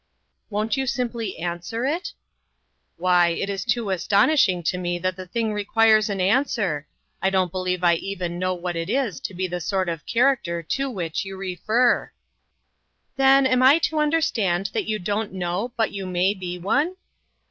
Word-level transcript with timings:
"Won't 0.49 0.77
you 0.77 0.87
simply 0.87 1.37
answer 1.37 1.85
it?"" 1.85 2.13
Why, 2.97 3.27
it 3.27 3.51
is 3.51 3.63
too 3.63 3.91
astonishing 3.91 4.63
to 4.63 4.79
me 4.79 4.97
that 4.97 5.15
the 5.15 5.27
thing 5.27 5.53
requires 5.53 6.09
an 6.09 6.19
answer! 6.19 6.87
I 7.21 7.29
don't 7.29 7.51
be 7.51 7.59
lieve 7.59 7.83
I 7.83 7.93
even 7.93 8.39
know 8.39 8.55
what 8.55 8.75
it 8.75 8.89
is 8.89 9.19
to 9.19 9.35
be 9.35 9.45
the 9.45 9.61
sort 9.61 9.89
of 9.89 10.07
character 10.07 10.63
to 10.63 10.89
which 10.89 11.23
you 11.23 11.37
refer." 11.37 12.11
168 13.17 13.21
LOGIC 13.21 13.21
AND 13.21 13.43
LABOR. 13.43 13.53
169 13.53 13.53
"Then, 13.53 13.53
am 13.53 13.61
I 13.63 13.77
to 13.77 13.99
understand 13.99 14.69
that 14.73 14.87
you 14.89 14.97
don't 14.97 15.33
know 15.33 15.71
but 15.77 15.91
you 15.91 16.07
may 16.07 16.33
be 16.33 16.57
one?" 16.57 16.95